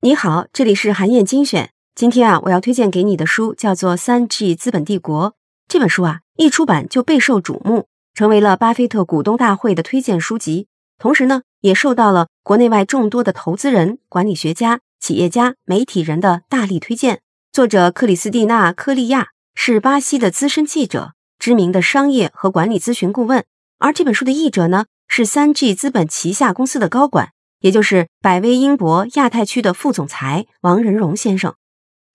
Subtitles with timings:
[0.00, 1.72] 你好，这里是韩燕精选。
[1.94, 5.30] 今天啊，我要推荐给你的书叫做《三 G 资本帝国》。
[5.66, 10.68] 这本书啊，一出版就备受瞩目，成为了巴菲特股东大会的推荐书籍。
[10.98, 17.20] 同时呢，也受到了国内外众多的投资人、管理学家、企业家、媒体人的大力推荐。
[17.52, 23.44] 作者克里斯蒂娜·科利亚是巴西的资深记者，知名的商业和管理咨询顾问。
[23.78, 27.32] 而这本书的译者呢，是三 G 资本旗下公司的高管。
[27.60, 31.54] 也就是百威英博亚太区的副总裁王仁荣先生，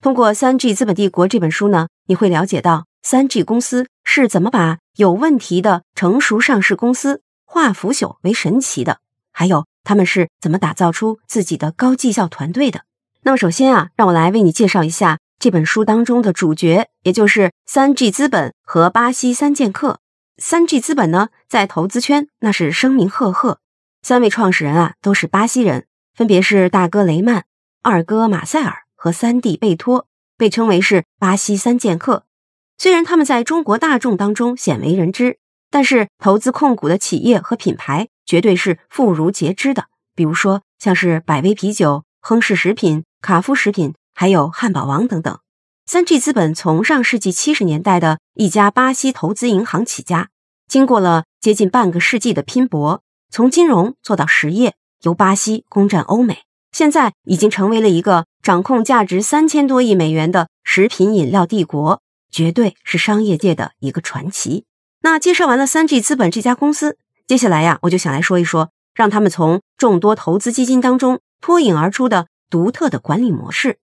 [0.00, 8.98] 通过《三 G 资本帝国》这本书呢，你会了解到三 G 公司是怎么把有问题的成熟上市公司化腐朽为神奇的，
[9.32, 12.82] 还有他们是怎么打造出自己的高绩效团队的。
[13.22, 20.00] 那么，首先啊，让我来为你介绍一下这本书当中的主角，也就是三 G 资本和巴西三剑客。
[20.38, 23.60] 三 G 资本呢，在投资圈那是声名赫赫。
[24.04, 27.46] 三位创始人啊，都是巴西人，分别是大哥雷曼、
[27.80, 30.06] 二哥马塞尔和三弟贝托，
[30.36, 32.26] 被称为是巴西三剑客。
[32.76, 35.38] 虽然他们在中国大众当中鲜为人知，
[35.70, 39.86] 但是投资控股的企业和品牌绝对是妇孺皆知的。
[40.14, 45.38] 比如说，像是百威啤酒、亨氏食品、卡夫食品，还有汉堡王等等。
[45.86, 50.28] 三 G 资本从上世纪七十年代的一家巴西投资银行起家，
[50.68, 53.00] 经过了接近半个世纪的拼搏。
[53.34, 64.66] 从金融做到实业，由巴西攻占欧美，现在已经成为了一个掌控价值三千多亿美元的食品饮料帝国，绝对是商业界的一个传奇。
[65.00, 66.96] 那介绍完了三 G 资本这家公司，
[67.26, 73.78] 接下来呀，我就想来说一说，让他们从众多投资基金当中脱颖而出的独特的管理模式。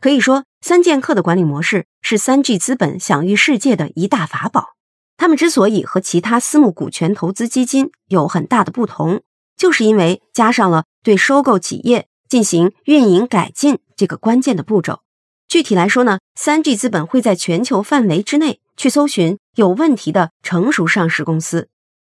[0.00, 4.73] 可以说，三剑客的管理模式是三 G 资本享誉世界的一大法宝。
[5.16, 9.22] 他们之所以和其他私募股权投资基金有很大的不同，
[9.56, 15.00] 就是因为加上了对收购企业进行运营改进这个关键的步骤。
[15.46, 21.68] 具体来说呢，三 G 资本会在全球范围之内去搜寻有问题的成熟上市公司。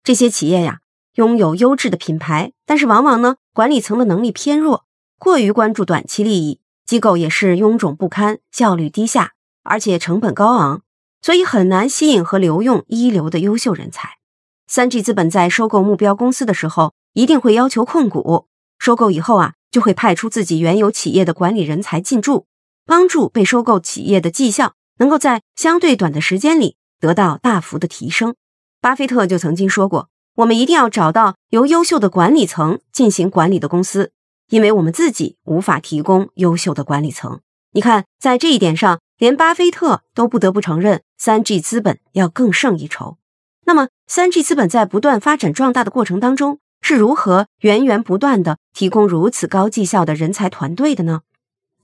[0.03, 0.81] 这些企业呀，
[1.15, 4.87] 拥有优质的品牌，但是往往呢，管理层的能力偏弱，
[5.19, 10.83] 过于关注短期利益，机构也是臃肿不堪，效率低下，而且成本高昂。
[11.21, 14.19] 所以很难吸引和留用一流的优秀人才。
[14.67, 18.47] 三 G 资本在收购目标公司的时候，一定会要求控股。
[18.79, 22.47] 收购以后啊，就会派出自己原有企业的管理人才进驻，
[22.87, 28.35] 帮助被收购企业的绩效能够在相对短的时间里得到大幅的提升。
[28.81, 34.13] 巴菲特就曾经说过：“我们一定要找到由优秀的管理层进行管理的公司，
[34.51, 37.41] 因为我们自己无法提供优秀的管理层。”
[37.73, 39.01] 你看，在这一点上。
[39.19, 43.19] 连巴菲特都不得不承认，三 G 资本要更胜一筹。
[43.65, 51.23] 那么，三 G 资本在不断发展壮大的过程当中，是如何源源不断的提供如此高绩效的人才团队的呢？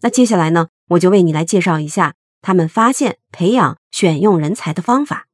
[0.02, 5.26] 那接下来呢，我就为你来介绍一下他们发现、培养、选用人才的方法。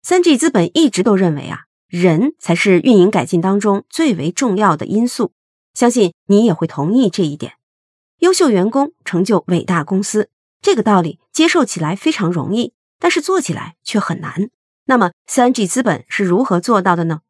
[0.00, 5.32] 三 G 资本一直都认为啊，人才是运营改进当中最为重要的因素。
[5.74, 7.54] 相信你也会同意这一点。
[8.22, 10.30] 优秀员工成就伟大公司。
[10.60, 14.48] 这个道理接受起来非常容易，但是做起来却很难。
[14.84, 17.22] 那么，三 G 资本是如何做到的呢？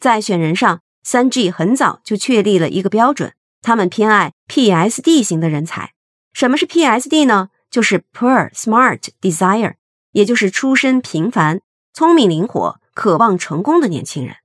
[0.00, 5.92] 在选人上，三 G 很早就确立了一个标准，他们偏爱 PSD 型的人才。
[6.32, 7.50] 什么是 PSD 呢？
[7.70, 9.74] 就是 Poor Smart Desire，
[10.10, 11.60] 也就是出身平凡、
[11.94, 14.38] 聪明灵活、渴望成功的年轻人。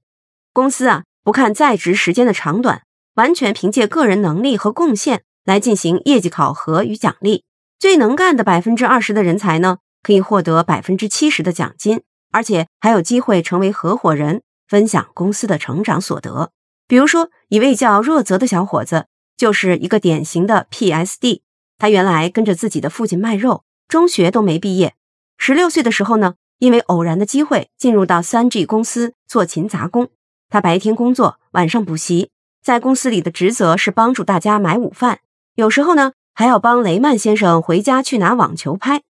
[0.54, 2.84] 公司啊，不看在职时间的长短，
[3.16, 7.44] 完全凭借个人能力和贡献来进行业绩考核与奖励。
[7.80, 12.02] 最能干的百分之二十的人才呢，可以获得百分之七十的奖金，
[12.32, 16.52] 而且还有机会成为合伙人，分享公司的成长所得。
[16.88, 19.06] 比如说，一位叫若泽的小伙子，
[19.38, 21.42] 就是一个典型的 PSD。
[21.78, 24.96] 他原来跟着自己的父亲卖肉，中学都没毕业。
[25.38, 30.10] 十六岁的时候呢，因为偶然的机会进入到三 G 公司做勤杂工。
[30.50, 32.30] 他白天工作，晚上补习，
[32.64, 35.20] 在公司里的职责是帮助大家买午饭，
[35.56, 36.14] 有时候呢。
[36.38, 39.04] 还要帮雷曼先生回家去拿网球拍。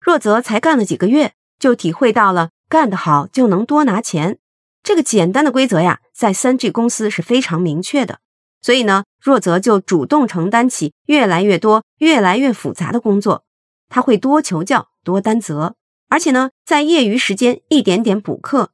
[0.00, 4.38] 若泽才干了几个月，就体会到了干得好就能多拿钱
[4.82, 8.18] 这个简单的规则呀，在三 G 公司是非常明确的。
[8.60, 13.44] 所以呢，若泽就主动承担起越来越多、越来越复杂的工作。
[13.88, 15.76] 他会多求教、多担责，
[16.08, 18.72] 而且呢，在业余时间一点点补课。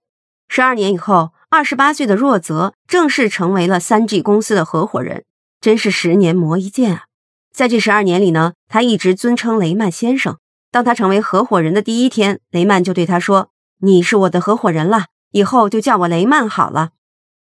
[0.48, 5.26] 十二年以后，二十八岁的若泽正式成为了三 G 公司的合伙人，
[5.60, 7.04] 真是十年磨一剑啊！
[7.52, 10.38] 在这十二年里呢，他一直尊称雷曼先生。
[10.70, 13.50] 当他成为合伙人的第一天，雷曼就对他说
[13.82, 16.90] ：“你是我的合伙人了，以后就叫我雷曼好了。”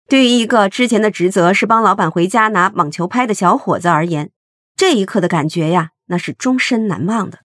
[0.10, 4.32] 对于一个之前的职责是帮老板回家拿网球拍的小伙子而言，
[4.76, 7.42] 这一刻的感觉呀，那是终身难忘的。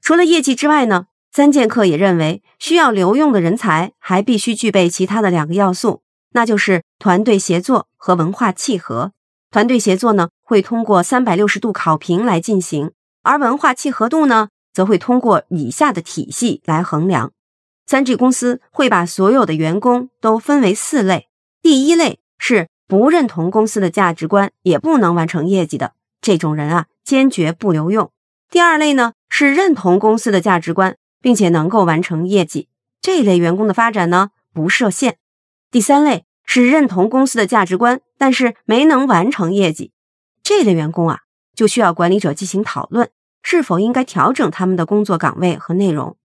[0.00, 9.10] 除了业绩之外呢，三剑客也认为，需要留用的人才还必须具备其他的两个要素，那就是团队协作和文化契合。
[9.50, 12.92] 团队协作呢，会通过三百六十度考评来进行，
[13.22, 17.32] 而文化契合度呢，则会通过以下的体系来衡量。
[17.86, 21.28] 三 G 公司会把所有的员工都分为四类。
[21.62, 28.10] 第一类是不认同公司的价值观，也不能完成业绩的这种人啊，坚决不留用。
[28.50, 32.68] 第二类呢是认同公司的价值观，并且能够完成业绩，
[33.00, 35.16] 这类员工的发展呢不设限。
[35.70, 39.92] 第三类是认同公司的价值观，但是没能完成业绩，
[40.42, 41.20] 这类员工啊
[41.54, 43.10] 就需要管理者进行讨论，
[43.42, 46.16] 是否应该调整他们的工作岗位和内容。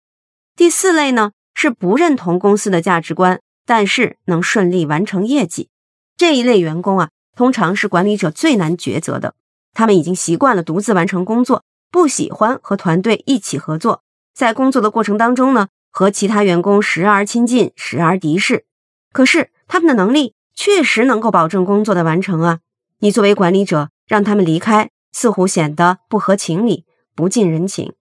[0.56, 3.42] 第四类呢是不认同公司的价值观。
[3.66, 5.70] 但是能顺利完成业绩，
[6.18, 9.36] 这一类员工啊，通常是管理者最难抉择的。
[9.74, 14.04] 他们已经习惯了独自完成工作，不喜欢和团队一起合作。
[14.36, 18.66] 在工作的过程当中呢，和其他员工时而亲近，时而敌视。
[19.14, 22.60] 可是他们的能力确实能够保证工作的完成啊！
[23.00, 27.94] 你作为管理者，让他们离开，似乎显得不合情理、不近人情。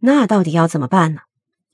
[0.00, 1.20] 那到底要怎么办呢？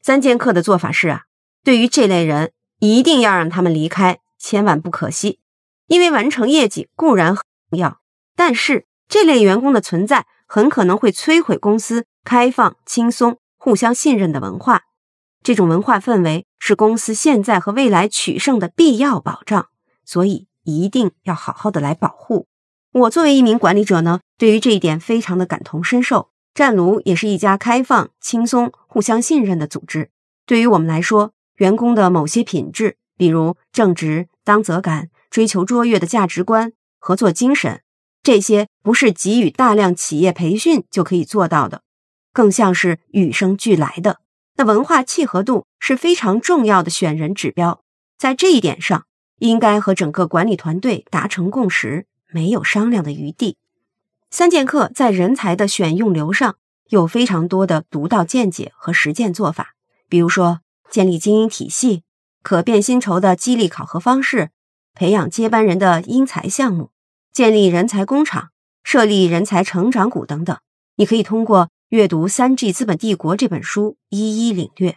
[0.02, 1.22] 三剑客的做法是啊，
[1.64, 2.52] 对于这类人。
[2.82, 5.38] 一定要让他们离开，千万不可惜。
[5.86, 8.00] 因为完成业绩固然很重要，
[8.34, 14.84] 但是这类员工的存在很可能会摧毁公司开放、轻松、互相信任的文化。
[15.43, 19.66] 这种文化氛围是公司现在和未来取胜的必要保障，
[20.04, 22.46] 所以一定要好好的来保护。
[22.92, 26.30] 我作为一名管理者呢，对于这一点非常的感同身受。
[26.54, 30.10] 战卢也是一家开放、轻松、互相信任的组织，
[30.46, 31.32] 对于我们来说。
[31.56, 37.82] 员工的某些品质，比如正直、当责感、追求卓越的价值观、合作精神，
[38.22, 41.82] 这些不是给予大量企业培训就可以做到的，
[42.32, 44.20] 更像是与生俱来的。
[44.60, 47.80] 那文化契合度是非常重要的选人指标，
[48.18, 49.06] 在这一点上，
[49.38, 53.56] 应该和整个管理团队达成共识，没有商量的余地。
[54.30, 56.56] 三剑客在人才的选用流上
[56.90, 59.74] 有非常多的独到见解和实践做法，
[60.10, 60.60] 比如说。
[60.90, 62.02] 建立经营体系、
[62.42, 64.50] 可变薪酬的激励考核方式、
[64.92, 66.90] 培养接班人的因材项目、
[67.32, 68.50] 建立人才工厂、
[68.82, 70.58] 设立人才成长股等等，
[70.96, 74.92] 你可以通过阅读《三 G 资本帝国》这本书一一领略。《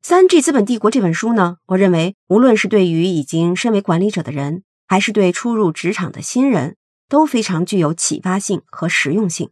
[0.00, 6.76] 三 G 资本帝国》这本书呢，我认为无论是对于已经身为管理者的人，还是对初入职场的新人，
[7.08, 9.50] 都非常具有启发性和实用性。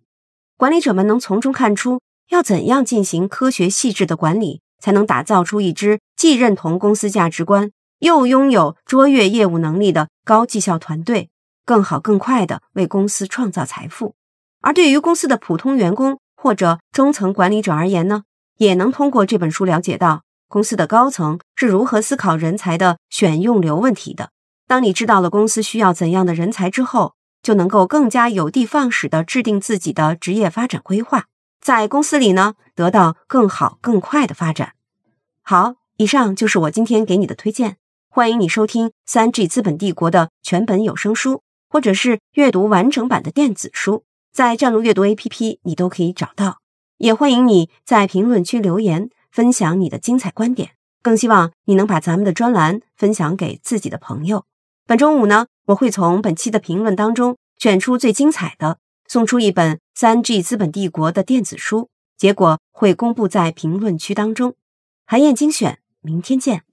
[0.57, 4.61] 管理者们能从中看出要怎样进行科学细致的管理。
[4.79, 7.71] 才能打造出一支既认同公司价值观，
[8.01, 11.31] 又拥有卓越业务能力的高绩效团队，
[11.65, 14.15] 更好、更快的为公司创造财富。
[14.61, 18.25] 而对于公司的普通员工或者中层管理者而言呢，
[18.59, 24.29] 也能通过这本书了解到公司的高层是如何思考人才的选用流问题的。
[24.67, 31.25] 当你知道了公司需要怎样的人才之后，就能够更加有的放矢的制定自己的职业发展规划。
[31.63, 34.75] 在公司里呢，得到更好、更快的发展。
[35.41, 37.79] 好，以上就是我今天给你的推荐。
[38.11, 41.41] 欢迎你收听《三 G 资本帝国》的全本有声书，
[41.71, 44.05] 或者是阅读完整版的电子书，
[44.35, 46.59] 在战路阅读 APP 你都可以找到。
[46.99, 50.71] 也欢迎你在评论区留言，分享你的精彩观点。
[51.03, 54.45] 更希望你能把咱们的专栏分享给自己的朋友。
[54.87, 58.79] 本周五呢，我会从本期的评论当中选出最精彩的。
[59.07, 64.55] 送出一本《三 G 资本帝国》的电子书，结果会公布在评论区当中。
[65.07, 66.65] 韩燕精选，明天见。